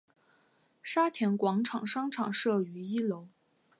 [0.81, 3.27] 沙田广场商场设于一楼。